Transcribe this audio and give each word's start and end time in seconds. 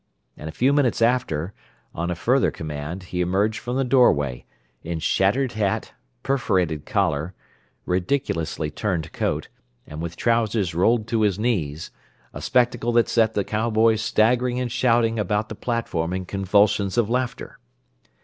And 0.35 0.49
a 0.49 0.51
few 0.51 0.73
minutes 0.73 0.99
after, 0.99 1.53
on 1.93 2.09
a 2.09 2.15
further 2.15 2.49
command, 2.49 3.03
he 3.03 3.21
emerged 3.21 3.59
from 3.59 3.75
the 3.77 3.83
doorway 3.83 4.45
in 4.83 4.97
shattered 4.97 5.51
hat, 5.51 5.93
perforated 6.23 6.87
collar, 6.87 7.35
ridiculously 7.85 8.71
turned 8.71 9.11
coat, 9.13 9.49
and 9.85 10.01
with 10.01 10.17
trousers 10.17 10.73
rolled 10.73 11.07
to 11.09 11.21
his 11.21 11.37
knees 11.37 11.91
a 12.33 12.41
spectacle 12.41 12.91
that 12.93 13.09
set 13.09 13.35
the 13.35 13.43
cowboys 13.43 14.01
staggering 14.01 14.59
and 14.59 14.71
shouting 14.71 15.19
about 15.19 15.49
the 15.49 15.53
platform 15.53 16.13
in 16.13 16.25
convulsions 16.25 16.97
of 16.97 17.07
laughter. 17.07 17.59